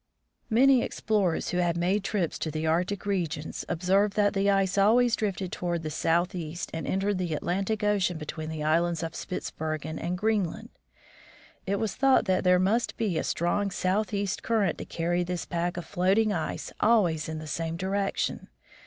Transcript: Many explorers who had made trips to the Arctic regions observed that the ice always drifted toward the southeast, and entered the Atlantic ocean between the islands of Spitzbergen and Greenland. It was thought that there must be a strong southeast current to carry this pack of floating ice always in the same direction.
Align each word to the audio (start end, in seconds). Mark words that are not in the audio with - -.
Many 0.49 0.81
explorers 0.81 1.49
who 1.49 1.59
had 1.59 1.77
made 1.77 2.03
trips 2.03 2.39
to 2.39 2.49
the 2.49 2.65
Arctic 2.65 3.05
regions 3.05 3.63
observed 3.69 4.15
that 4.15 4.33
the 4.33 4.49
ice 4.49 4.75
always 4.75 5.15
drifted 5.15 5.51
toward 5.51 5.83
the 5.83 5.91
southeast, 5.91 6.71
and 6.73 6.87
entered 6.87 7.19
the 7.19 7.35
Atlantic 7.35 7.83
ocean 7.83 8.17
between 8.17 8.49
the 8.49 8.63
islands 8.63 9.03
of 9.03 9.13
Spitzbergen 9.13 9.99
and 9.99 10.17
Greenland. 10.17 10.69
It 11.67 11.75
was 11.75 11.93
thought 11.95 12.25
that 12.25 12.43
there 12.43 12.57
must 12.57 12.97
be 12.97 13.19
a 13.19 13.23
strong 13.23 13.69
southeast 13.69 14.41
current 14.41 14.79
to 14.79 14.85
carry 14.85 15.23
this 15.23 15.45
pack 15.45 15.77
of 15.77 15.85
floating 15.85 16.33
ice 16.33 16.73
always 16.79 17.29
in 17.29 17.37
the 17.37 17.45
same 17.45 17.77
direction. 17.77 18.47